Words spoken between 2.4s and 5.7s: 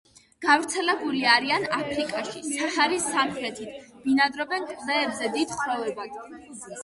საჰარის სამხრეთით, ბინადრობენ კლდეებზე დიდ